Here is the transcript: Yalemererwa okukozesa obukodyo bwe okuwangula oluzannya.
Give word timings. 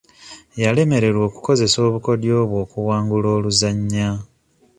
Yalemererwa 0.63 1.23
okukozesa 1.29 1.77
obukodyo 1.87 2.35
bwe 2.49 2.59
okuwangula 2.63 3.27
oluzannya. 3.37 4.09